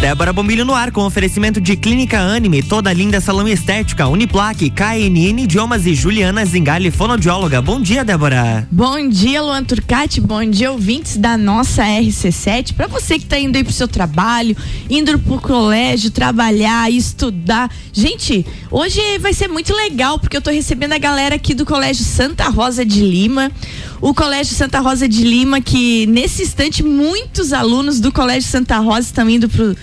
[0.00, 5.42] Débora Bombilho no ar com oferecimento de Clínica Anime, toda linda salão estética, Uniplaque, KNN
[5.42, 7.60] Idiomas e Juliana Zingali, fonoaudióloga.
[7.60, 8.66] Bom dia, Débora.
[8.70, 10.18] Bom dia, Luan Turcati.
[10.18, 12.72] Bom dia, ouvintes da nossa RC7.
[12.72, 14.56] Para você que tá indo aí pro seu trabalho,
[14.88, 17.70] indo pro colégio, trabalhar, estudar.
[17.92, 22.06] Gente, hoje vai ser muito legal porque eu tô recebendo a galera aqui do Colégio
[22.06, 23.52] Santa Rosa de Lima.
[24.00, 29.00] O Colégio Santa Rosa de Lima, que nesse instante muitos alunos do Colégio Santa Rosa
[29.08, 29.76] estão indo pro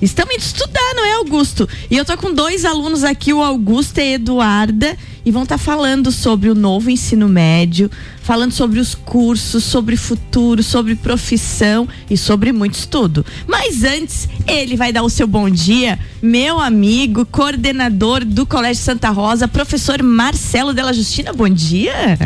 [0.00, 1.68] Estamos indo estudar, não é, Augusto?
[1.90, 5.56] E eu tô com dois alunos aqui, o Augusto e a Eduarda, e vão estar
[5.56, 7.90] tá falando sobre o novo ensino médio,
[8.22, 13.24] falando sobre os cursos, sobre futuro, sobre profissão e sobre muito estudo.
[13.46, 19.08] Mas antes, ele vai dar o seu bom dia, meu amigo, coordenador do Colégio Santa
[19.10, 21.32] Rosa, professor Marcelo Della Justina.
[21.32, 22.18] Bom dia.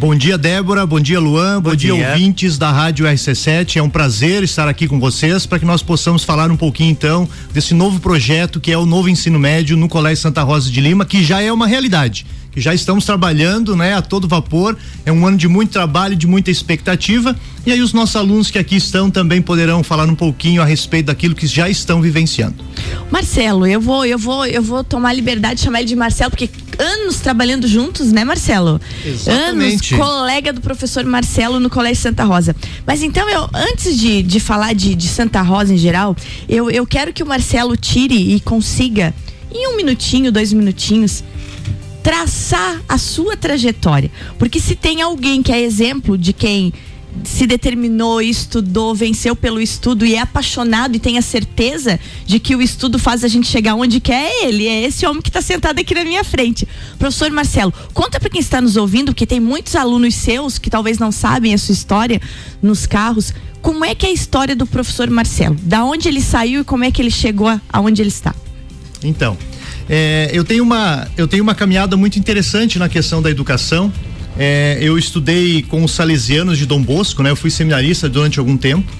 [0.00, 0.86] Bom dia, Débora.
[0.86, 1.60] Bom dia, Luan.
[1.60, 3.76] Bom, Bom dia, dia, ouvintes da Rádio RC7.
[3.76, 7.28] É um prazer estar aqui com vocês para que nós possamos falar um pouquinho, então,
[7.52, 11.04] desse novo projeto que é o novo ensino médio no Colégio Santa Rosa de Lima,
[11.04, 14.76] que já é uma realidade que já estamos trabalhando, né, a todo vapor.
[15.04, 17.36] É um ano de muito trabalho, de muita expectativa.
[17.64, 21.06] E aí os nossos alunos que aqui estão também poderão falar um pouquinho a respeito
[21.06, 22.56] daquilo que já estão vivenciando.
[23.10, 26.48] Marcelo, eu vou, eu vou, eu vou tomar liberdade de chamar ele de Marcelo, porque
[26.80, 28.80] anos trabalhando juntos, né, Marcelo?
[29.04, 29.94] Exatamente.
[29.94, 32.56] Anos, colega do professor Marcelo no Colégio Santa Rosa.
[32.86, 36.16] Mas então eu, antes de, de falar de, de Santa Rosa em geral,
[36.48, 39.14] eu, eu quero que o Marcelo tire e consiga,
[39.52, 41.22] em um minutinho, dois minutinhos,
[42.02, 44.10] traçar a sua trajetória.
[44.38, 46.72] Porque se tem alguém que é exemplo de quem
[47.24, 52.54] se determinou, estudou, venceu pelo estudo e é apaixonado e tem a certeza de que
[52.54, 54.66] o estudo faz a gente chegar onde quer, é ele.
[54.66, 56.66] É esse homem que está sentado aqui na minha frente.
[56.98, 60.98] Professor Marcelo, conta para quem está nos ouvindo, porque tem muitos alunos seus que talvez
[60.98, 62.20] não sabem a sua história
[62.62, 63.32] nos carros.
[63.60, 65.56] Como é que é a história do professor Marcelo?
[65.62, 68.34] Da onde ele saiu e como é que ele chegou aonde ele está?
[69.02, 69.36] Então,
[69.88, 73.92] é, eu, tenho uma, eu tenho uma caminhada muito interessante na questão da educação.
[74.42, 77.30] É, eu estudei com os salesianos de Dom Bosco, né?
[77.30, 78.90] Eu fui seminarista durante algum tempo.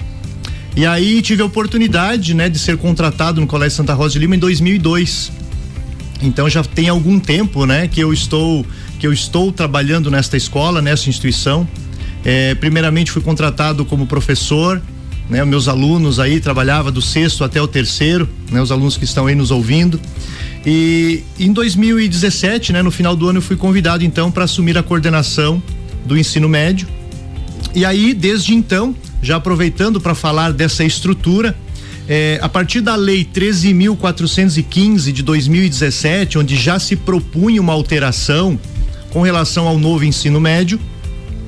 [0.75, 4.35] E aí tive a oportunidade, né, de ser contratado no Colégio Santa Rosa de Lima
[4.35, 5.31] em 2002.
[6.21, 8.63] Então já tem algum tempo, né, que eu estou
[8.99, 11.67] que eu estou trabalhando nesta escola, nessa instituição.
[12.23, 14.79] É, primeiramente fui contratado como professor,
[15.27, 19.25] né, meus alunos aí trabalhava do sexto até o terceiro, né, os alunos que estão
[19.25, 19.99] aí nos ouvindo.
[20.65, 24.83] E em 2017, né, no final do ano, eu fui convidado então para assumir a
[24.83, 25.61] coordenação
[26.05, 26.87] do ensino médio.
[27.73, 31.55] E aí, desde então, já aproveitando para falar dessa estrutura,
[32.07, 38.59] é, a partir da lei 13.415 de 2017, onde já se propunha uma alteração
[39.11, 40.79] com relação ao novo ensino médio,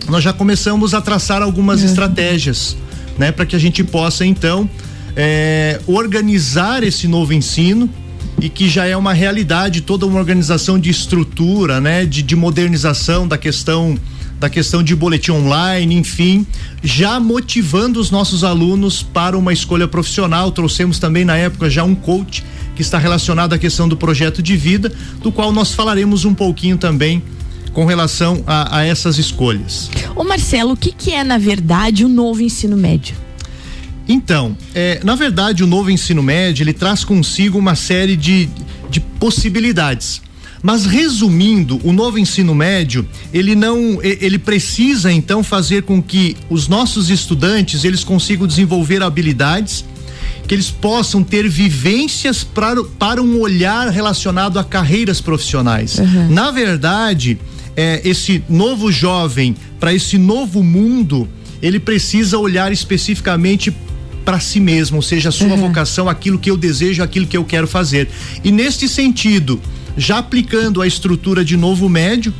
[0.10, 1.88] nós já começamos a traçar algumas uhum.
[1.88, 2.78] estratégias,
[3.18, 4.70] né, para que a gente possa então
[5.16, 7.90] é, organizar esse novo ensino
[8.42, 13.28] e que já é uma realidade toda uma organização de estrutura, né, de, de modernização
[13.28, 13.98] da questão
[14.40, 16.46] da questão de boletim online, enfim,
[16.84, 20.52] já motivando os nossos alunos para uma escolha profissional.
[20.52, 22.44] Trouxemos também na época já um coach
[22.76, 26.78] que está relacionado à questão do projeto de vida, do qual nós falaremos um pouquinho
[26.78, 27.24] também
[27.72, 29.90] com relação a, a essas escolhas.
[30.14, 33.16] Ô Marcelo, o que, que é na verdade o novo ensino médio?
[34.08, 38.50] Então, é, na verdade, o novo ensino médio ele traz consigo uma série de,
[38.90, 40.22] de possibilidades.
[40.62, 46.70] Mas resumindo, o novo ensino médio, ele não, ele precisa então fazer com que os
[46.70, 49.84] nossos estudantes eles consigam desenvolver habilidades,
[50.48, 55.98] que eles possam ter vivências para, para um olhar relacionado a carreiras profissionais.
[55.98, 56.30] Uhum.
[56.30, 57.38] Na verdade,
[57.76, 61.28] é, esse novo jovem para esse novo mundo,
[61.62, 63.74] ele precisa olhar especificamente
[64.24, 65.68] para si mesmo, ou seja, a sua uhum.
[65.68, 68.10] vocação, aquilo que eu desejo, aquilo que eu quero fazer.
[68.44, 69.62] E neste sentido,
[69.98, 72.34] já aplicando a estrutura de novo médio,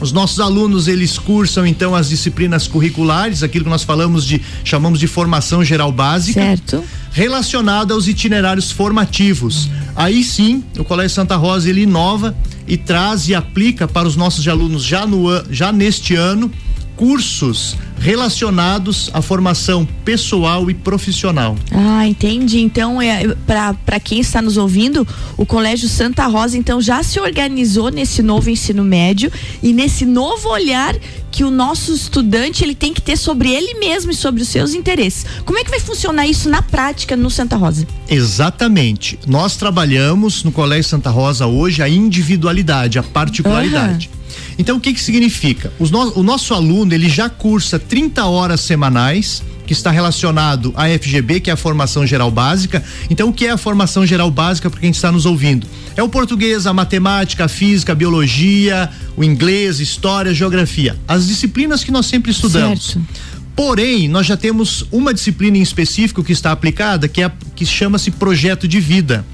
[0.00, 4.98] os nossos alunos eles cursam então as disciplinas curriculares, aquilo que nós falamos de chamamos
[4.98, 6.82] de formação geral básica, certo.
[7.12, 9.68] relacionada aos itinerários formativos.
[9.94, 12.36] Aí sim, o Colégio Santa Rosa ele inova
[12.66, 16.50] e traz e aplica para os nossos alunos já no já neste ano
[16.96, 21.56] cursos relacionados à formação pessoal e profissional.
[21.70, 22.60] Ah, entendi.
[22.60, 25.06] Então, é, para quem está nos ouvindo,
[25.36, 29.30] o Colégio Santa Rosa então já se organizou nesse novo ensino médio
[29.62, 30.96] e nesse novo olhar
[31.30, 34.74] que o nosso estudante ele tem que ter sobre ele mesmo e sobre os seus
[34.74, 35.24] interesses.
[35.44, 37.86] Como é que vai funcionar isso na prática no Santa Rosa?
[38.08, 39.18] Exatamente.
[39.26, 44.10] Nós trabalhamos no Colégio Santa Rosa hoje a individualidade, a particularidade.
[44.12, 44.21] Uhum.
[44.58, 45.72] Então o que que significa?
[45.78, 51.40] No, o nosso aluno ele já cursa 30 horas semanais, que está relacionado à FGB,
[51.40, 52.82] que é a formação geral básica.
[53.08, 55.66] Então, o que é a formação geral básica para quem está nos ouvindo?
[55.96, 60.98] É o português, a matemática, a física, a biologia, o inglês, história, geografia.
[61.06, 62.92] As disciplinas que nós sempre estudamos.
[62.92, 63.06] Certo.
[63.54, 68.10] Porém, nós já temos uma disciplina em específico que está aplicada, que é que chama-se
[68.10, 69.24] projeto de vida.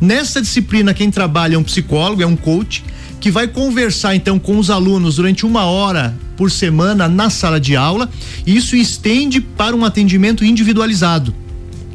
[0.00, 2.84] Nessa disciplina, quem trabalha é um psicólogo, é um coach,
[3.20, 7.76] que vai conversar então com os alunos durante uma hora por semana na sala de
[7.76, 8.08] aula.
[8.46, 11.34] E isso estende para um atendimento individualizado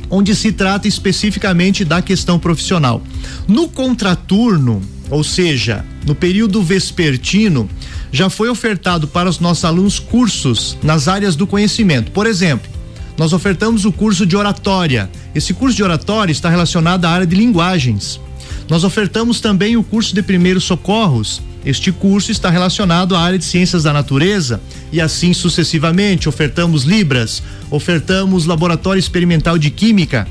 [0.10, 3.02] onde se trata especificamente da questão profissional.
[3.48, 4.80] No contraturno,
[5.10, 7.68] ou seja, no período vespertino,
[8.12, 12.12] já foi ofertado para os nossos alunos cursos nas áreas do conhecimento.
[12.12, 12.70] Por exemplo,
[13.18, 15.10] nós ofertamos o curso de oratória.
[15.34, 18.20] Esse curso de oratória está relacionado à área de linguagens.
[18.70, 21.42] Nós ofertamos também o curso de primeiros socorros.
[21.66, 24.62] Este curso está relacionado à área de ciências da natureza
[24.92, 26.28] e assim sucessivamente.
[26.28, 30.28] Ofertamos Libras, ofertamos laboratório experimental de química.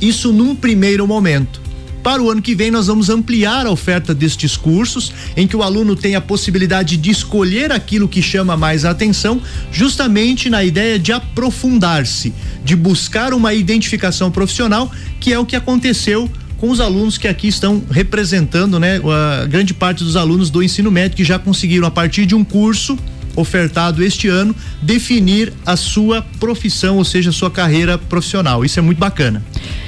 [0.00, 1.68] Isso num primeiro momento.
[2.02, 5.62] Para o ano que vem, nós vamos ampliar a oferta destes cursos, em que o
[5.62, 9.42] aluno tem a possibilidade de escolher aquilo que chama mais a atenção,
[9.72, 12.32] justamente na ideia de aprofundar-se,
[12.64, 17.48] de buscar uma identificação profissional, que é o que aconteceu com os alunos que aqui
[17.48, 19.00] estão representando, né,
[19.42, 22.44] a grande parte dos alunos do ensino médio que já conseguiram a partir de um
[22.44, 22.98] curso
[23.36, 28.64] ofertado este ano definir a sua profissão, ou seja, a sua carreira profissional.
[28.64, 29.44] Isso é muito bacana.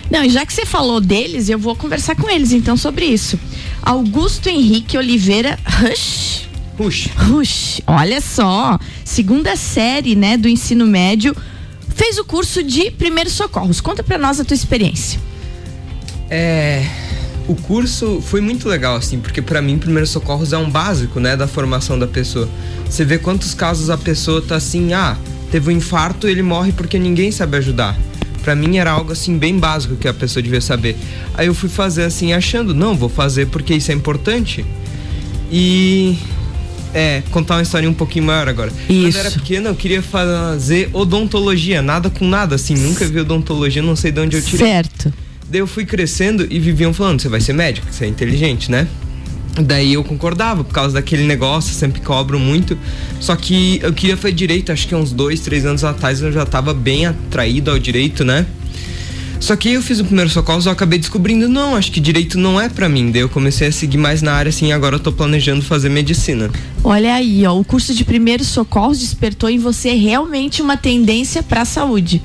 [0.09, 3.39] Não, e já que você falou deles, eu vou conversar com eles então sobre isso.
[3.83, 6.49] Augusto Henrique Oliveira Rush.
[6.79, 7.09] Rush.
[7.17, 7.81] Rush.
[7.87, 11.37] Olha só, segunda série, né, do ensino médio,
[11.95, 13.81] fez o curso de primeiros socorros.
[13.81, 15.21] Conta para nós a tua experiência.
[16.31, 16.87] É,
[17.49, 21.37] o curso foi muito legal, assim, porque para mim, primeiros socorros é um básico, né,
[21.37, 22.49] da formação da pessoa.
[22.89, 25.17] Você vê quantos casos a pessoa tá assim, ah,
[25.51, 27.99] teve um infarto, ele morre porque ninguém sabe ajudar.
[28.43, 30.97] Para mim era algo assim bem básico que a pessoa devia saber.
[31.35, 34.65] Aí eu fui fazer assim achando, não, vou fazer porque isso é importante.
[35.53, 36.17] E
[36.95, 38.73] é, contar uma história um pouquinho maior agora.
[38.89, 39.03] Isso.
[39.03, 43.83] Quando eu era pequeno, eu queria fazer odontologia, nada com nada, assim, nunca vi odontologia,
[43.83, 44.67] não sei de onde eu tirei.
[44.67, 45.13] Certo.
[45.51, 48.87] Daí eu fui crescendo e viviam falando: você vai ser médico, você é inteligente, né?
[49.61, 52.79] Daí eu concordava, por causa daquele negócio, sempre cobro muito.
[53.19, 56.47] Só que eu queria fazer direito, acho que uns dois, três anos atrás eu já
[56.47, 58.47] tava bem atraído ao direito, né?
[59.41, 62.61] Só que eu fiz o primeiro socorro eu acabei descobrindo, não, acho que direito não
[62.61, 63.11] é para mim.
[63.11, 66.51] Daí eu comecei a seguir mais na área, assim, agora eu tô planejando fazer medicina.
[66.85, 71.65] Olha aí, ó, o curso de primeiros socorros despertou em você realmente uma tendência para
[71.65, 72.23] saúde.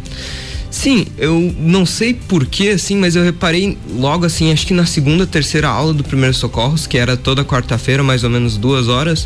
[0.75, 5.25] Sim, eu não sei porquê, assim, mas eu reparei logo assim, acho que na segunda,
[5.25, 9.25] terceira aula do primeiro socorros, que era toda quarta-feira, mais ou menos duas horas,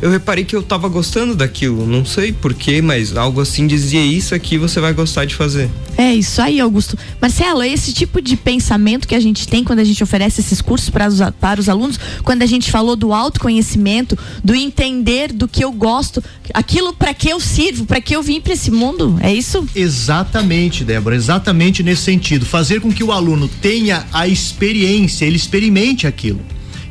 [0.00, 1.86] eu reparei que eu tava gostando daquilo.
[1.86, 5.68] Não sei porquê, mas algo assim dizia isso aqui você vai gostar de fazer.
[5.96, 6.96] É isso aí, Augusto.
[7.20, 10.60] Marcelo, é esse tipo de pensamento que a gente tem quando a gente oferece esses
[10.60, 15.48] cursos para os, para os alunos, quando a gente falou do autoconhecimento, do entender do
[15.48, 16.22] que eu gosto,
[16.54, 19.66] aquilo para que eu sirvo, para que eu vim para esse mundo, é isso?
[19.74, 22.46] Exatamente, Débora, exatamente nesse sentido.
[22.46, 26.40] Fazer com que o aluno tenha a experiência, ele experimente aquilo.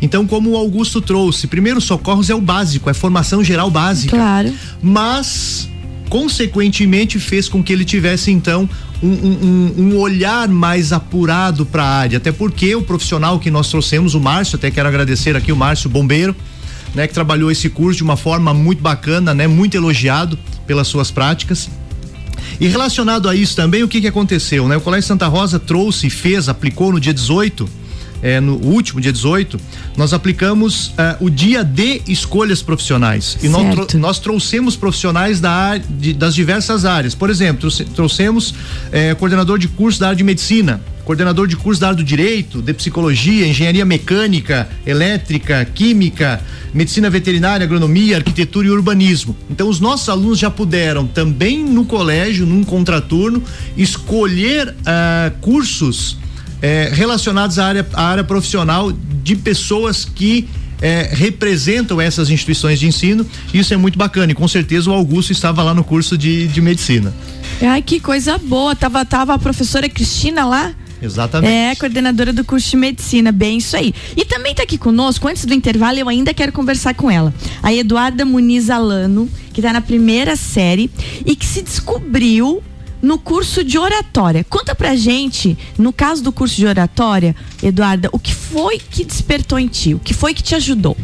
[0.02, 4.16] Então, como o Augusto trouxe, primeiro socorros é o básico, é formação geral básica.
[4.16, 4.54] Claro.
[4.82, 5.68] Mas,
[6.10, 8.70] consequentemente, fez com que ele tivesse então
[9.02, 13.70] um, um, um, olhar mais apurado para a área, até porque o profissional que nós
[13.70, 16.36] trouxemos, o Márcio, até quero agradecer aqui o Márcio Bombeiro,
[16.94, 21.12] né, que trabalhou esse curso de uma forma muito bacana, né, muito elogiado pelas suas
[21.12, 21.70] práticas.
[22.60, 24.78] E relacionado a isso também, o que que aconteceu, né?
[24.78, 27.68] O Colégio Santa Rosa trouxe, fez, aplicou no dia 18
[28.22, 29.60] é, no último, dia 18,
[29.96, 33.38] nós aplicamos é, o dia de escolhas profissionais.
[33.42, 37.14] E nós, trou nós, trouxemos profissionais da, de, das diversas áreas.
[37.14, 38.54] Por exemplo, trouxemos
[38.92, 42.62] é, coordenador de curso da área de medicina, coordenador de curso da área do direito,
[42.62, 46.42] de psicologia, engenharia mecânica, elétrica, química,
[46.74, 49.36] medicina veterinária, agronomia, arquitetura e urbanismo.
[49.50, 53.42] Então, os nossos alunos já puderam também no colégio, num contraturno,
[53.78, 56.18] escolher uh, cursos
[56.62, 60.48] é, relacionados à área, à área profissional de pessoas que
[60.82, 63.26] é, representam essas instituições de ensino.
[63.54, 66.62] Isso é muito bacana e com certeza o Augusto estava lá no curso de, de
[66.62, 67.14] medicina.
[67.62, 68.76] Ai, que coisa boa.
[68.76, 70.74] Tava, tava a professora Cristina lá.
[71.02, 71.52] Exatamente.
[71.52, 73.94] É, coordenadora do curso de medicina, bem isso aí.
[74.16, 77.34] E também está aqui conosco, antes do intervalo, eu ainda quero conversar com ela.
[77.62, 80.90] A Eduarda Muniz Alano, que está na primeira série
[81.24, 82.64] e que se descobriu
[83.02, 84.44] no curso de oratória.
[84.44, 89.60] Conta pra gente, no caso do curso de oratória, Eduarda, o que foi que despertou
[89.60, 89.94] em ti?
[89.94, 90.98] O que foi que te ajudou?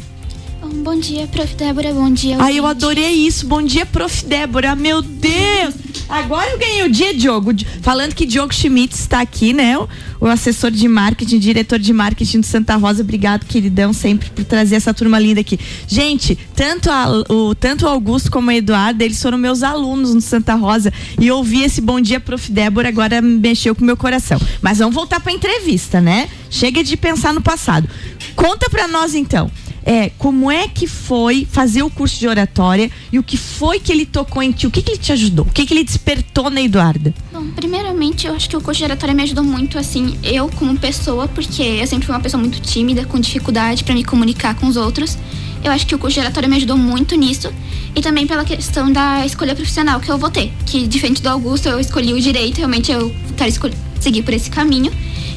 [0.82, 1.53] Bom, dia, prof.
[1.56, 1.94] Débora.
[1.94, 2.38] Bom dia.
[2.39, 3.46] Ai, eu adorei isso.
[3.46, 4.25] Bom dia, prof.
[4.25, 4.75] Débora.
[4.75, 5.75] Meu Deus!
[6.10, 7.51] Agora eu ganhei o dia, Diogo.
[7.82, 9.77] Falando que Diogo Schmidt está aqui, né?
[9.77, 9.88] O,
[10.22, 13.01] o, assessor de marketing, diretor de marketing do Santa Rosa.
[13.01, 15.60] Obrigado, queridão, sempre por trazer essa turma linda aqui.
[15.88, 20.22] Gente, tanto, a, o, tanto o Augusto como o Eduardo, eles foram meus alunos no
[20.22, 20.92] Santa Rosa.
[21.20, 22.51] E ouvir esse bom dia, prof.
[22.51, 24.39] Débora, agora mexeu com o meu coração.
[24.62, 26.30] Mas vamos voltar para a entrevista, né?
[26.50, 27.88] Chega de pensar no passado.
[28.36, 29.50] Conta para nós então
[29.86, 33.92] é como é que foi fazer o curso de oratória e o que foi que
[33.92, 36.50] ele tocou em ti, o que, que ele te ajudou, o que, que ele despertou
[36.50, 37.13] na Eduarda?
[37.32, 40.78] Bom, primeiramente eu acho que o curso de oratória me ajudou muito, assim, eu como
[40.78, 44.68] pessoa, porque eu sempre fui uma pessoa muito tímida, com dificuldade para me comunicar com
[44.68, 45.18] os outros.
[45.63, 47.52] Eu acho que o curso de oratória me ajudou muito nisso
[47.96, 51.70] e também pela questão da escolha profissional que eu vou ter, que diferente do Augusto
[51.70, 53.52] eu escolhi o direito, realmente eu quero
[54.00, 54.92] seguir por esse caminho.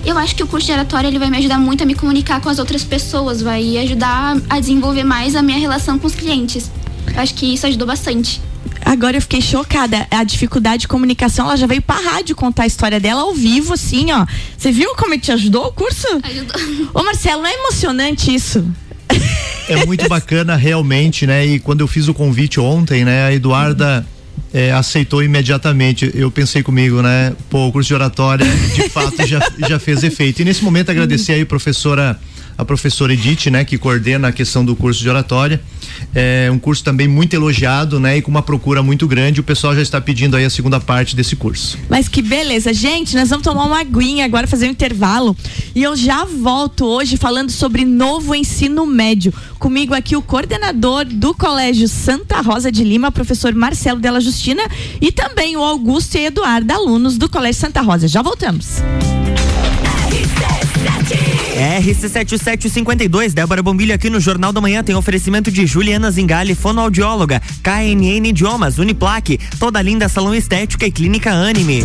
[0.06, 2.40] Eu acho que o curso de oratória ele vai me ajudar muito a me comunicar
[2.40, 6.70] com as outras pessoas, vai ajudar a desenvolver mais a minha relação com os clientes.
[7.12, 8.40] Eu acho que isso ajudou bastante.
[8.84, 10.06] Agora eu fiquei chocada.
[10.08, 13.74] A dificuldade de comunicação, ela já veio pra rádio contar a história dela ao vivo,
[13.74, 14.24] assim, ó.
[14.56, 16.06] Você viu como ele te ajudou o curso?
[16.22, 16.90] Ajudou.
[16.94, 18.64] Ô, Marcelo, não é emocionante isso?
[19.68, 21.44] É muito bacana, realmente, né?
[21.44, 24.06] E quando eu fiz o convite ontem, né, a Eduarda
[24.56, 26.10] é, aceitou imediatamente.
[26.14, 27.34] Eu pensei comigo, né?
[27.50, 30.40] Pô, o curso de oratória de fato já, já fez efeito.
[30.40, 32.18] E nesse momento agradecer aí professora
[32.56, 35.60] a professora Edith, né, que coordena a questão do curso de oratória.
[36.14, 39.40] É um curso também muito elogiado, né, e com uma procura muito grande.
[39.40, 41.78] O pessoal já está pedindo aí a segunda parte desse curso.
[41.88, 45.36] Mas que beleza, gente, nós vamos tomar uma aguinha agora, fazer um intervalo.
[45.74, 49.32] E eu já volto hoje falando sobre novo ensino médio.
[49.58, 54.62] Comigo aqui o coordenador do Colégio Santa Rosa de Lima, professor Marcelo Della Justina,
[55.00, 58.08] e também o Augusto e Eduardo, alunos do Colégio Santa Rosa.
[58.08, 58.82] Já voltamos.
[61.56, 68.28] RC7752, Débora Bombilho aqui no Jornal da Manhã tem oferecimento de Juliana Zingali, fonoaudióloga, KNN
[68.28, 71.84] Idiomas, Uniplaque, toda linda salão estética e clínica Anime.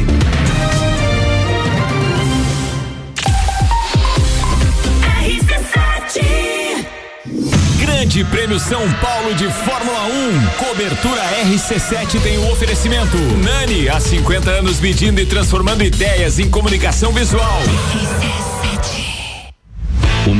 [7.79, 10.65] Grande Prêmio São Paulo de Fórmula 1.
[10.65, 13.15] Cobertura RC7 tem o oferecimento.
[13.41, 17.61] Nani, há 50 anos medindo e transformando ideias em comunicação visual.
[18.39, 18.40] O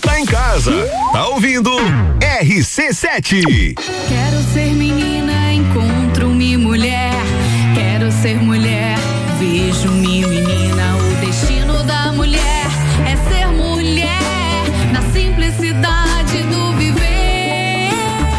[0.00, 0.72] Tá em casa,
[1.12, 1.70] tá ouvindo
[2.20, 3.74] RC7.
[4.08, 7.12] Quero ser menina, encontro-me mulher.
[7.74, 8.96] Quero ser mulher,
[9.38, 10.96] vejo-me menina.
[10.96, 12.66] O destino da mulher
[13.06, 17.90] é ser mulher na simplicidade do viver.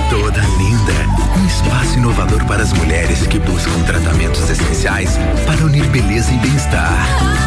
[0.10, 0.93] Toda linda,
[1.39, 7.46] um espaço inovador para as mulheres que buscam tratamentos essenciais para unir beleza e bem-estar.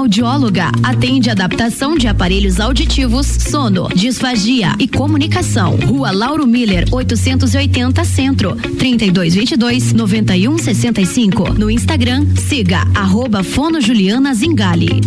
[0.00, 5.76] fonoaudióloga, atende adaptação de aparelhos auditivos, sono, disfagia e comunicação.
[5.76, 11.52] Rua Lauro Miller, 880 Centro, 3222 9165.
[11.54, 15.00] No Instagram, siga arroba Fono Juliana Zingali.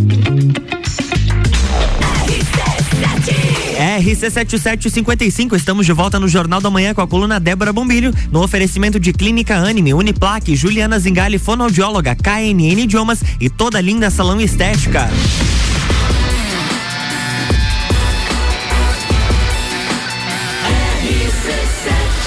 [4.00, 9.00] RC7755, estamos de volta no Jornal da Manhã com a coluna Débora Bombilho, no oferecimento
[9.00, 15.09] de Clínica Anime, Uniplaque, Juliana Zingali, fonoaudióloga, KNN Idiomas e toda linda salão estética.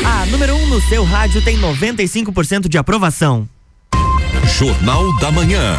[0.05, 3.49] A número 1 um no seu rádio tem 95% de aprovação.
[4.59, 5.77] Jornal da Manhã.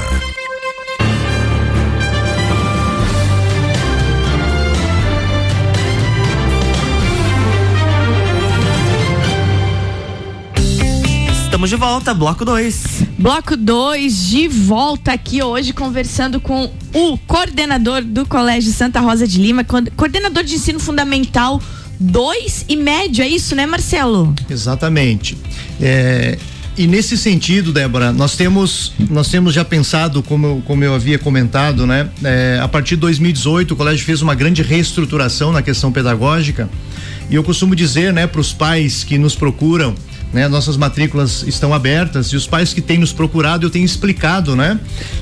[11.58, 12.84] Estamos de volta, bloco 2.
[13.18, 19.42] Bloco 2 de volta aqui hoje conversando com o coordenador do Colégio Santa Rosa de
[19.42, 21.60] Lima, co- coordenador de ensino fundamental
[22.00, 24.36] 2 e médio, é isso, né, Marcelo?
[24.48, 25.36] Exatamente.
[25.82, 26.38] É,
[26.78, 31.18] e nesse sentido, Débora, nós temos nós temos já pensado, como eu, como eu havia
[31.18, 32.08] comentado, né?
[32.24, 36.70] é, a partir de 2018 o colégio fez uma grande reestruturação na questão pedagógica
[37.32, 39.96] e eu costumo dizer, né, para os pais que nos procuram
[40.34, 40.48] né?
[40.48, 44.80] Nossas matrículas estão abertas e os pais que têm nos procurado eu tenho explicado, né?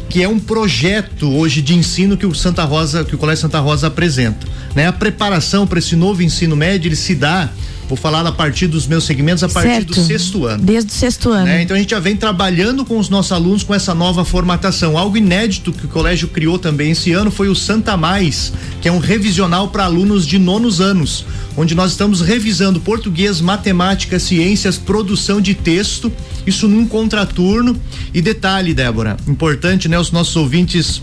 [0.09, 3.59] Que é um projeto hoje de ensino que o Santa Rosa, que o Colégio Santa
[3.59, 4.87] Rosa apresenta, né?
[4.87, 7.49] A preparação para esse novo ensino médio ele se dá,
[7.87, 9.93] vou falar a partir dos meus segmentos a partir Certo.
[9.93, 10.63] do sexto ano.
[10.63, 11.45] Desde o sexto ano.
[11.45, 11.61] né?
[11.61, 14.97] Então a gente já vem trabalhando com os nossos alunos com essa nova formatação.
[14.97, 18.91] Algo inédito que o colégio criou também esse ano foi o Santa Mais, que é
[18.91, 21.25] um revisional para alunos de nonos anos,
[21.57, 26.11] onde nós estamos revisando português, matemática, ciências, produção de texto,
[26.45, 27.79] isso num contraturno.
[28.13, 29.97] E detalhe, Débora, importante, né?
[29.97, 31.01] Os nossos ouvintes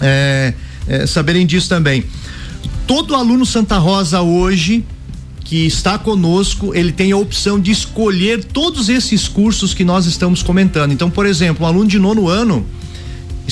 [0.00, 0.54] é,
[0.86, 2.04] é, saberem disso também.
[2.86, 4.84] Todo aluno Santa Rosa hoje
[5.44, 10.42] que está conosco, ele tem a opção de escolher todos esses cursos que nós estamos
[10.42, 10.92] comentando.
[10.92, 12.64] Então, por exemplo, um aluno de nono ano,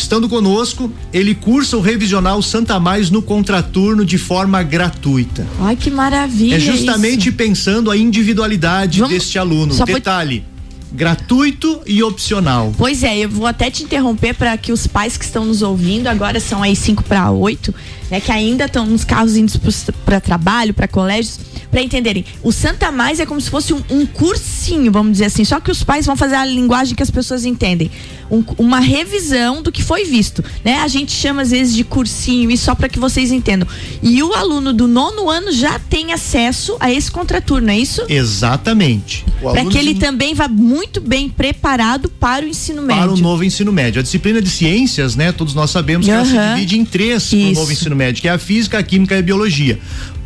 [0.01, 5.47] estando conosco, ele cursa o revisional Santa Mais no contraturno de forma gratuita.
[5.61, 6.57] Ai, que maravilha.
[6.57, 7.37] é justamente isso.
[7.37, 9.75] pensando a individualidade deste aluno.
[9.85, 10.45] Detalhe:
[10.93, 12.73] gratuito e opcional.
[12.77, 16.09] Pois é, eu vou até te interromper para que os pais que estão nos ouvindo,
[16.09, 17.75] agora são aí 5 para 8,
[18.11, 19.53] né, que ainda estão nos carros indo
[20.05, 21.39] para trabalho, para colégios,
[21.71, 22.25] para entenderem.
[22.43, 25.71] O Santa Mais é como se fosse um, um cursinho, vamos dizer assim, só que
[25.71, 27.91] os pais vão fazer a linguagem que as pessoas entendem.
[28.31, 30.79] Um- uma revisão do que foi visto, né?
[30.79, 33.67] A gente chama às vezes de cursinho e só para que vocês entendam.
[34.03, 38.03] E o aluno do nono ano já tem acesso a esse contraturno, é isso?
[38.09, 39.25] Exatamente.
[39.43, 43.03] O Para que ele também vá muito bem preparado para o ensino médio.
[43.03, 44.01] para o novo ensino médio.
[44.01, 45.33] A disciplina de ciências, né?
[45.33, 47.61] Todos nós sabemos que ela se divide em três no Isso.
[47.61, 49.79] novo ensino médio, que é a física, a química e a biologia.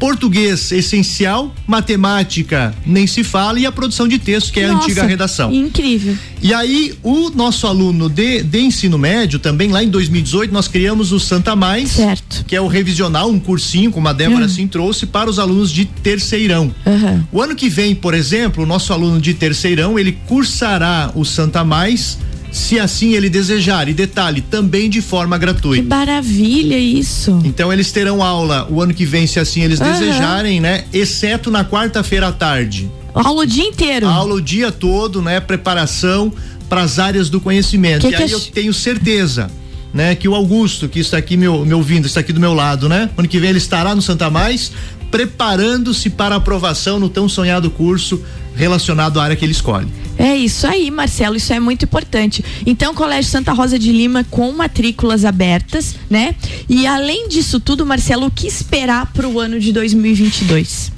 [0.05, 4.85] Português essencial, matemática nem se fala e a produção de texto, que é a Nossa,
[4.85, 5.51] antiga redação.
[5.51, 6.15] Incrível.
[6.43, 11.11] E aí, o nosso aluno de, de ensino médio, também lá em 2018, nós criamos
[11.11, 12.45] o Santa Mais, certo.
[12.47, 14.45] que é o revisional, um cursinho, como a Débora Uhum.
[14.45, 16.71] assim trouxe, para os alunos de terceirão.
[16.87, 17.27] Aham.
[17.33, 21.65] O ano que vem, por exemplo, o nosso aluno de terceirão, ele cursará o Santa
[21.65, 22.19] Mais,
[22.55, 23.89] se assim ele desejar.
[23.89, 25.89] E detalhe, também de forma Que gratuita.
[25.89, 27.41] maravilha isso.
[27.45, 29.91] Então eles terão aula o ano que vem, se assim eles Aham.
[29.93, 30.85] desejarem, né?
[30.93, 32.89] Exceto na quarta-feira à tarde.
[33.13, 34.07] Aula o dia inteiro.
[34.09, 35.41] Aula o dia todo, né?
[35.41, 36.33] Preparação
[36.69, 38.03] para as áreas do conhecimento.
[38.07, 39.51] Que e que aí eu tenho certeza.
[39.93, 42.89] Né, que o Augusto, que está aqui me, me ouvindo, está aqui do meu lado,
[42.89, 43.09] né?
[43.17, 44.73] Ano que vem ele estará no Santa Mais,
[45.11, 48.23] preparando-se para aprovação no tão sonhado curso
[48.57, 49.89] relacionado à área que ele escolhe.
[50.17, 52.45] É isso aí, Marcelo, isso é muito importante.
[52.65, 56.37] Então, Colégio Santa Rosa de Lima com matrículas abertas, né?
[56.69, 60.93] E além disso tudo, Marcelo, o que esperar para o ano de 2022?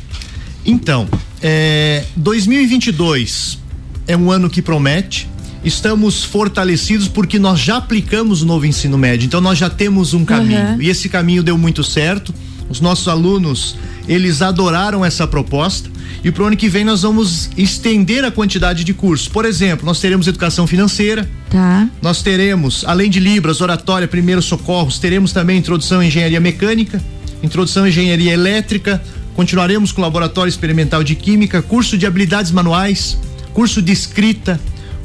[0.66, 1.08] Então,
[1.42, 3.58] é, 2022
[4.06, 5.28] é um ano que promete.
[5.64, 9.26] Estamos fortalecidos porque nós já aplicamos o novo ensino médio.
[9.26, 10.82] Então nós já temos um caminho Uhum.
[10.82, 12.34] e esse caminho deu muito certo.
[12.68, 13.76] Os nossos alunos
[14.08, 15.90] eles adoraram essa proposta
[16.24, 19.28] e pro ano que vem nós vamos estender a quantidade de cursos.
[19.28, 21.88] Por exemplo, nós teremos educação financeira, Tá.
[22.02, 27.02] nós teremos, além de Libras, oratória, primeiros socorros, teremos também introdução em engenharia mecânica,
[27.42, 29.02] introdução em engenharia elétrica,
[29.34, 33.18] continuaremos com laboratório experimental de química, curso de habilidades manuais,
[33.52, 34.60] curso de escrita,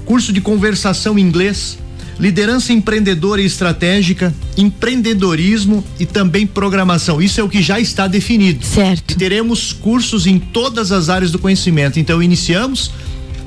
[0.06, 1.78] curso de conversação em inglês,
[2.22, 7.20] liderança empreendedora e estratégica, empreendedorismo e também programação.
[7.20, 8.64] Isso é o que já está definido.
[8.64, 9.12] Certo.
[9.12, 12.00] E teremos cursos em todas as áreas do conhecimento.
[12.00, 12.92] Então iniciamos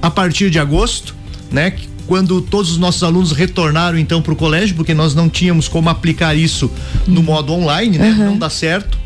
[0.03, 1.15] a partir de agosto,
[1.53, 1.75] né?
[2.07, 5.89] Quando todos os nossos alunos retornaram então para o colégio, porque nós não tínhamos como
[5.89, 6.71] aplicar isso
[7.07, 8.11] no modo online, né?
[8.11, 8.99] Não dá certo.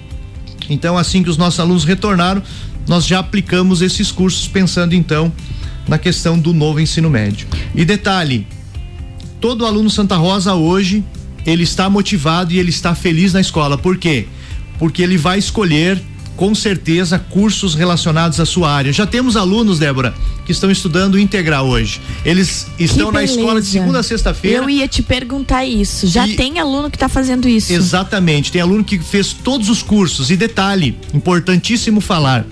[0.70, 2.42] Então, assim que os nossos alunos retornaram,
[2.88, 5.32] nós já aplicamos esses cursos pensando então
[5.86, 7.46] na questão do novo ensino médio.
[7.74, 8.46] E detalhe,
[9.40, 11.04] todo aluno Santa Rosa hoje,
[11.46, 13.78] ele está motivado e ele está feliz na escola.
[13.78, 14.26] Por quê?
[14.78, 16.00] Porque ele vai escolher
[16.36, 18.92] com certeza cursos relacionados à sua área.
[18.92, 20.14] Já temos alunos, Débora,
[20.46, 22.00] que estão estudando integral hoje.
[22.24, 24.58] Eles estão na escola de segunda a sexta-feira.
[24.58, 26.06] Eu ia te perguntar isso.
[26.06, 27.72] Já E- tem aluno que tá fazendo isso.
[27.72, 28.52] Exatamente.
[28.52, 30.30] Tem aluno que fez todos os cursos.
[30.30, 32.46] E detalhe, importantíssimo falar: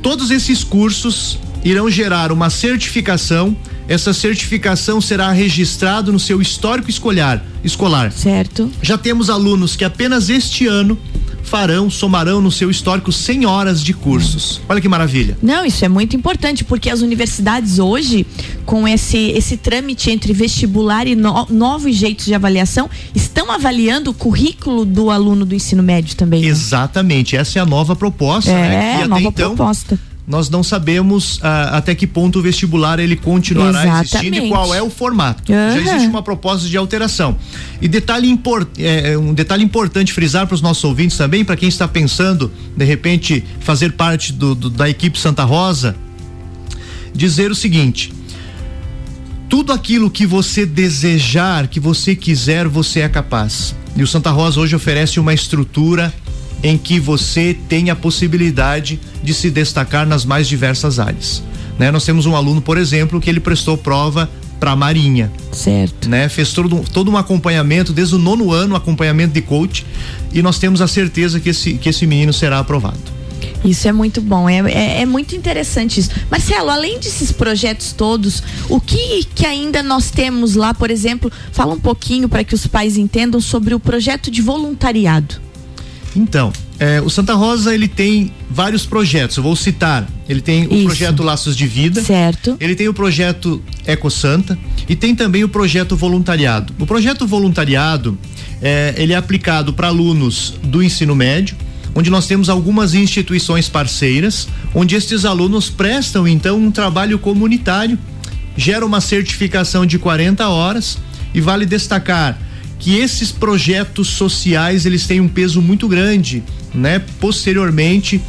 [0.00, 3.56] todos esses cursos irão gerar uma certificação.
[3.88, 7.44] Essa certificação será registrado no seu histórico escolar.
[7.62, 8.10] escolar.
[8.12, 8.70] Certo.
[8.82, 10.98] Já temos alunos que apenas este ano
[11.42, 14.60] farão, somarão no seu histórico 100 horas de cursos.
[14.68, 15.38] Olha que maravilha.
[15.40, 18.26] Não, isso é muito importante, porque as universidades hoje,
[18.64, 24.14] com esse, esse trâmite entre vestibular e no- novos jeitos de avaliação, estão avaliando o
[24.14, 26.42] currículo do aluno do ensino médio também.
[26.42, 26.48] né?
[26.48, 28.74] Exatamente, essa é a nova proposta, né?
[28.74, 30.00] É, Que até nova então, proposta.
[30.28, 34.48] Nós não sabemos ah, até que ponto o vestibular ele continuará existindo e Exatamente.
[34.48, 35.52] qual é o formato.
[35.52, 35.74] Aham.
[35.74, 37.36] Já existe uma proposta de alteração.
[37.80, 41.56] E detalhe impor- é, é, um detalhe importante frisar para os nossos ouvintes também, para
[41.56, 45.94] quem está pensando de repente fazer parte do- do- da equipe Santa Rosa,
[47.14, 48.12] dizer o seguinte:
[49.48, 53.74] tudo aquilo que você desejar, que você quiser, você é capaz.
[53.94, 56.12] E o Santa Rosa hoje oferece uma estrutura
[56.62, 61.42] em que você tem a possibilidade de se destacar nas mais diversas áreas.
[61.78, 61.90] Né?
[61.90, 65.30] Nós temos um aluno, por exemplo, que ele prestou prova para a Marinha.
[65.52, 66.08] Certo.
[66.08, 66.28] Né?
[66.28, 69.86] Fez todo, todo um acompanhamento, desde o nono ano, acompanhamento de coach,
[70.32, 73.16] e nós temos a certeza que esse, que esse menino será aprovado.
[73.64, 76.10] Isso é muito bom, é, é, é muito interessante isso.
[76.30, 81.74] Marcelo, além desses projetos todos, o que, que ainda nós temos lá, por exemplo, fala
[81.74, 85.45] um pouquinho para que os pais entendam sobre o projeto de voluntariado.
[86.16, 89.36] Então, é, o Santa Rosa ele tem vários projetos.
[89.36, 90.08] Eu vou citar.
[90.26, 90.84] Ele tem o Isso.
[90.86, 92.02] projeto Laços de Vida.
[92.02, 92.56] Certo.
[92.58, 96.72] Ele tem o projeto Eco Santa e tem também o projeto voluntariado.
[96.78, 98.18] O projeto voluntariado
[98.62, 101.54] é, ele é aplicado para alunos do ensino médio,
[101.94, 107.98] onde nós temos algumas instituições parceiras, onde estes alunos prestam então um trabalho comunitário,
[108.56, 110.98] gera uma certificação de 40 horas
[111.34, 112.38] e vale destacar
[112.78, 116.42] que esses projetos sociais eles têm um peso muito grande,
[116.74, 116.98] né?
[117.20, 118.20] Posteriormente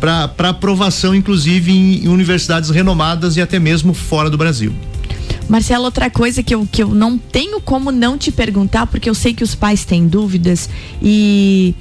[0.00, 4.72] para aprovação, inclusive em, em universidades renomadas e até mesmo fora do Brasil.
[5.48, 9.14] Marcelo, outra coisa que eu, que eu não tenho como não te perguntar, porque eu
[9.14, 10.68] sei que os pais têm dúvidas
[11.00, 11.74] e.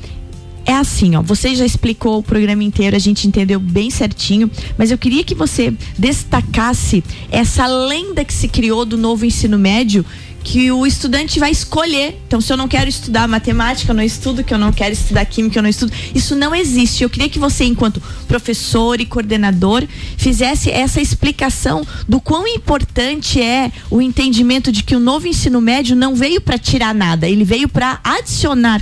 [0.63, 4.91] É assim, ó, você já explicou o programa inteiro, a gente entendeu bem certinho, mas
[4.91, 10.05] eu queria que você destacasse essa lenda que se criou do novo ensino médio,
[10.43, 12.21] que o estudante vai escolher.
[12.27, 15.25] Então, se eu não quero estudar matemática, eu não estudo, que eu não quero estudar
[15.25, 15.91] química, eu não estudo.
[16.13, 17.03] Isso não existe.
[17.03, 19.83] Eu queria que você, enquanto professor e coordenador,
[20.17, 25.95] fizesse essa explicação do quão importante é o entendimento de que o novo ensino médio
[25.95, 28.81] não veio para tirar nada, ele veio para adicionar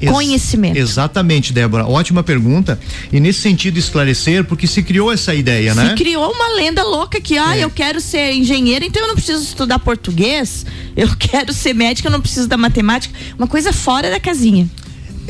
[0.00, 0.76] Ex- conhecimento.
[0.78, 1.86] Exatamente, Débora.
[1.86, 2.78] Ótima pergunta.
[3.12, 5.90] E nesse sentido esclarecer, porque se criou essa ideia, né?
[5.90, 7.64] Se criou uma lenda louca que, ah, É.
[7.64, 10.64] eu quero ser engenheira, então eu não preciso estudar português,
[10.96, 13.14] eu quero ser médica, eu não preciso da matemática.
[13.38, 14.68] Uma coisa fora da casinha.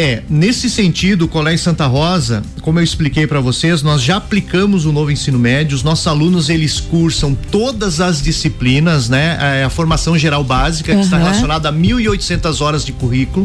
[0.01, 4.87] É, nesse sentido, o Colégio Santa Rosa, como eu expliquei para vocês, nós já aplicamos
[4.87, 9.37] o novo ensino médio, os nossos alunos eles cursam todas as disciplinas, né?
[9.41, 13.45] É, A formação geral básica, que está relacionada a 1.800 horas de currículo,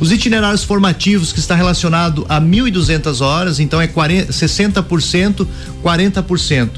[0.00, 5.46] os itinerários formativos, que está relacionado a 1.200 horas, então é 40, 60%,
[5.84, 6.70] 40%.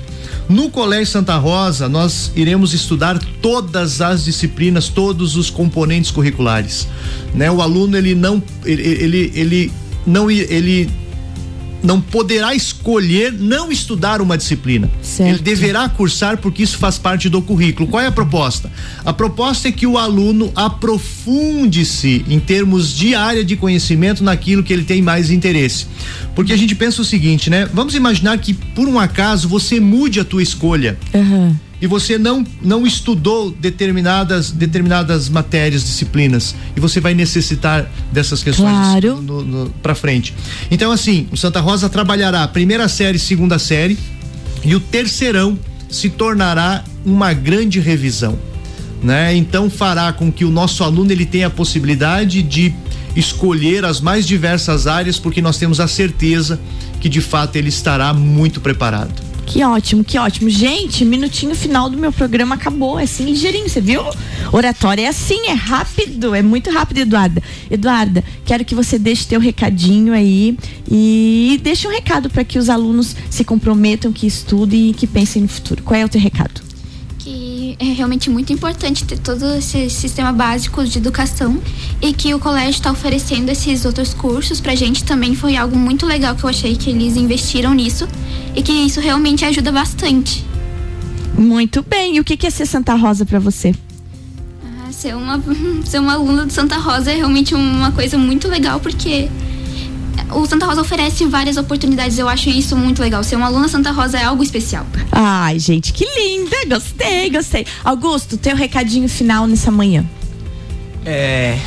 [0.48, 6.86] No Colégio Santa Rosa, nós iremos estudar todas as disciplinas, todos os componentes curriculares,
[7.34, 7.50] né?
[7.50, 9.72] O aluno ele não ele ele, ele
[10.06, 10.90] não ele
[11.84, 14.90] não poderá escolher não estudar uma disciplina.
[15.02, 15.28] Certo.
[15.28, 17.86] Ele deverá cursar porque isso faz parte do currículo.
[17.86, 18.72] Qual é a proposta?
[19.04, 24.72] A proposta é que o aluno aprofunde-se em termos de área de conhecimento naquilo que
[24.72, 25.86] ele tem mais interesse.
[26.34, 27.68] Porque a gente pensa o seguinte, né?
[27.72, 31.54] Vamos imaginar que por um acaso você mude a tua escolha Aham.
[31.84, 38.70] E você não não estudou determinadas determinadas matérias, disciplinas e você vai necessitar dessas questões
[38.70, 39.70] Claro.
[39.82, 40.32] para frente.
[40.70, 43.98] Então assim, o Santa Rosa trabalhará primeira série, segunda série
[44.64, 45.58] e o terceirão
[45.90, 48.38] se tornará uma grande revisão,
[49.02, 49.36] né?
[49.36, 52.72] Então fará com que o nosso aluno ele tenha a possibilidade de
[53.14, 56.58] escolher as mais diversas áreas porque nós temos a certeza
[56.98, 59.23] que de fato ele estará muito preparado.
[59.46, 60.48] Que ótimo, que ótimo.
[60.48, 62.98] Gente, minutinho final do meu programa acabou.
[62.98, 64.02] É assim ligeirinho, você viu?
[64.52, 67.42] Oratória é assim, é rápido, é muito rápido, Eduarda.
[67.70, 70.56] Eduarda, quero que você deixe teu recadinho aí
[70.90, 75.42] e deixe um recado para que os alunos se comprometam, que estudem e que pensem
[75.42, 75.82] no futuro.
[75.82, 76.73] Qual é o teu recado?
[77.24, 81.58] Que é realmente muito importante ter todo esse sistema básico de educação
[82.02, 86.04] e que o colégio está oferecendo esses outros cursos pra gente também foi algo muito
[86.04, 88.06] legal que eu achei que eles investiram nisso
[88.54, 90.44] e que isso realmente ajuda bastante.
[91.38, 92.16] Muito bem.
[92.16, 93.74] E o que é ser Santa Rosa pra você?
[94.62, 95.42] Ah, ser uma
[95.86, 99.30] ser uma aluna do Santa Rosa é realmente uma coisa muito legal porque
[100.32, 102.18] o Santa Rosa oferece várias oportunidades.
[102.18, 103.22] Eu acho isso muito legal.
[103.22, 104.86] Ser uma aluna Santa Rosa é algo especial.
[105.12, 106.56] Ai, gente, que linda!
[106.68, 107.66] Gostei, gostei.
[107.84, 110.04] Augusto, teu recadinho final nessa manhã.
[111.04, 111.58] É.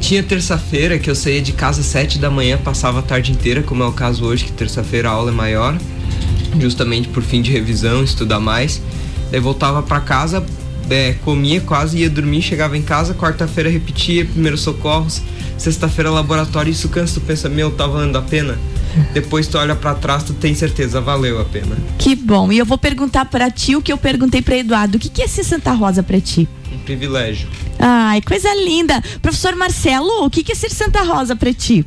[0.00, 3.62] Tinha terça-feira que eu saía de casa às sete da manhã, passava a tarde inteira,
[3.62, 5.78] como é o caso hoje, que terça-feira a aula é maior,
[6.60, 8.82] justamente por fim de revisão, estudar mais.
[9.30, 10.44] Daí voltava pra casa,
[10.90, 15.22] é, comia quase, ia dormir, chegava em casa, quarta-feira repetia, primeiros socorros,
[15.56, 18.58] sexta-feira laboratório, isso cansa, tu pensa, meu, tá valendo a pena?
[19.12, 21.76] Depois tu olha pra trás, tu tem certeza, valeu a pena.
[21.98, 22.52] Que bom.
[22.52, 24.96] E eu vou perguntar pra ti o que eu perguntei pra Eduardo.
[24.96, 26.48] O que que é ser Santa Rosa pra ti?
[26.72, 27.48] Um privilégio.
[27.78, 29.02] Ai, coisa linda.
[29.20, 31.84] Professor Marcelo, o que que é ser Santa Rosa pra ti?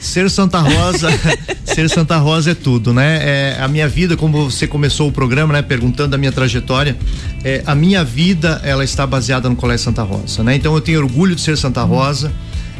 [0.00, 1.08] Ser Santa Rosa,
[1.64, 3.18] ser Santa Rosa é tudo, né?
[3.22, 5.62] É, a minha vida, como você começou o programa, né?
[5.62, 6.96] Perguntando a minha trajetória,
[7.44, 10.54] é, a minha vida, ela está baseada no Colégio Santa Rosa, né?
[10.54, 12.32] Então eu tenho orgulho de ser Santa Rosa.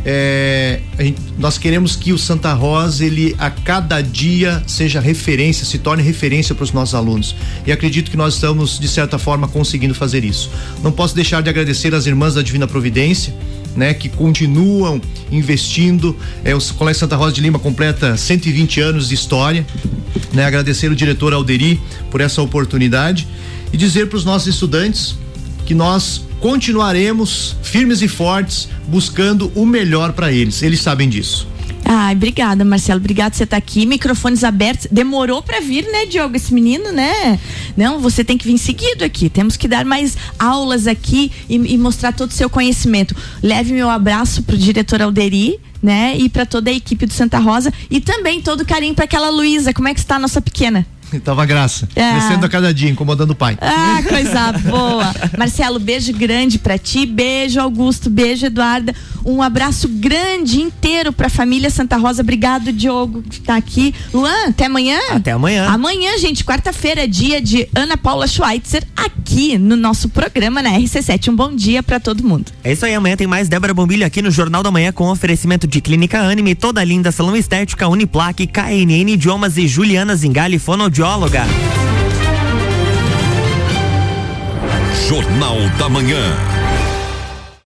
[0.04, 5.76] É, gente- nós queremos que o Santa Rosa, ele a cada dia seja referência, se
[5.78, 7.34] torne referência para os nossos alunos.
[7.66, 10.50] E acredito que nós estamos, de certa forma, conseguindo fazer isso.
[10.82, 13.34] Não posso deixar de agradecer às irmãs da Divina Providência,
[13.76, 15.00] né, que continuam
[15.30, 16.16] investindo.
[16.44, 19.66] É, o Colégio Santa Rosa de Lima completa 120 anos de história.
[20.32, 23.26] Né, agradecer o diretor Alderi por essa oportunidade
[23.72, 25.16] e dizer para os nossos estudantes
[25.64, 30.62] que nós continuaremos firmes e fortes buscando o melhor para eles.
[30.62, 31.46] Eles sabem disso.
[31.84, 33.00] Ai, obrigada, Marcelo.
[33.00, 33.86] Obrigado por você estar aqui.
[33.86, 34.86] Microfones abertos.
[34.90, 36.36] Demorou pra vir, né, Diogo?
[36.36, 37.38] Esse menino, né?
[37.78, 39.30] Não, você tem que vir seguido aqui.
[39.30, 43.14] Temos que dar mais aulas aqui e, e mostrar todo o seu conhecimento.
[43.40, 46.16] Leve meu abraço pro diretor Alderi, né?
[46.18, 47.72] E pra toda a equipe do Santa Rosa.
[47.88, 49.72] E também todo carinho pra aquela Luísa.
[49.72, 50.84] Como é que está a nossa pequena?
[51.24, 51.88] Tava graça.
[51.94, 52.12] É.
[52.12, 53.56] Crescendo a cada dia, incomodando o pai.
[53.60, 55.14] Ah, coisa boa.
[55.36, 57.06] Marcelo, beijo grande pra ti.
[57.06, 58.08] Beijo, Augusto.
[58.10, 58.94] Beijo, Eduarda.
[59.24, 62.22] Um abraço grande inteiro pra família Santa Rosa.
[62.22, 63.94] Obrigado, Diogo, que tá aqui.
[64.12, 64.98] Luan, até amanhã?
[65.10, 65.66] Até amanhã.
[65.68, 71.28] Amanhã, gente, quarta-feira, dia de Ana Paula Schweitzer, aqui no nosso programa na RC7.
[71.28, 72.46] Um bom dia pra todo mundo.
[72.64, 75.66] É isso aí, amanhã tem mais Débora Bombilho aqui no Jornal da Manhã com oferecimento
[75.66, 80.58] de Clínica Anime, toda linda salão estética, Uniplaque, KNN Idiomas e Juliana Zingali,
[80.98, 81.46] fonoaudióloga.
[85.08, 86.57] Jornal da Manhã.